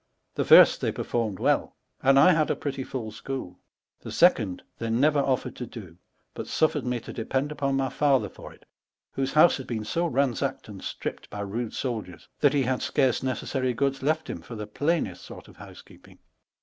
[0.33, 3.57] The first they performed well, and I had a prettie tiill schoolo;
[3.99, 5.95] the second i«} they never offered to doe,
[6.33, 8.65] but suBered mo to depend uikiu my father for it,
[9.11, 13.21] whoso house had beene so ransacked and stripped by rude souldiers, that he had scarce
[13.21, 16.17] necessary goods left him for the plainest sort of housekeeping.